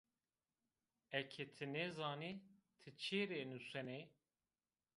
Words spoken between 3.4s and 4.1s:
nusenî?